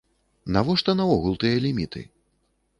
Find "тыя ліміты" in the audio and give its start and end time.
1.45-2.05